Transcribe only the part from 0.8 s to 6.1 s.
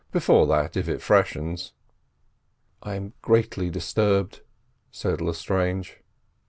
it freshens." "I am greatly disturbed," said Lestrange.